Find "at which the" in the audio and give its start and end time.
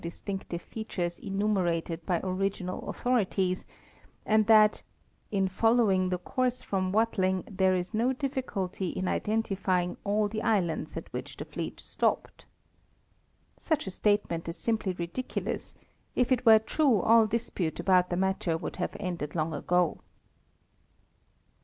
10.97-11.45